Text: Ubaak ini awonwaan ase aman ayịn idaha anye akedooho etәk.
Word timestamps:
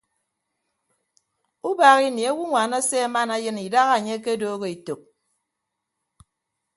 Ubaak 1.69 1.99
ini 2.09 2.21
awonwaan 2.31 2.71
ase 2.79 2.97
aman 3.07 3.29
ayịn 3.35 3.57
idaha 3.67 3.93
anye 3.97 4.13
akedooho 4.17 4.65
etәk. 4.73 5.01